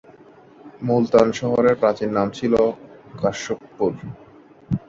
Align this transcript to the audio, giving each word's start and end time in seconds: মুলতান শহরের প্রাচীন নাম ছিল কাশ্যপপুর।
মুলতান 0.81 1.27
শহরের 1.39 1.75
প্রাচীন 1.81 2.09
নাম 2.17 2.27
ছিল 2.29 2.53
কাশ্যপপুর। 3.21 3.91